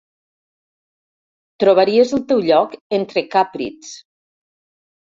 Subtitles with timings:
[1.65, 3.97] Trobaries el teu lloc entre càprids.